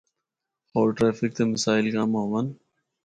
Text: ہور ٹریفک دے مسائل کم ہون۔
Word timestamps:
ہور 0.71 0.87
ٹریفک 0.97 1.31
دے 1.37 1.43
مسائل 1.53 1.85
کم 1.95 2.11
ہون۔ 2.31 2.47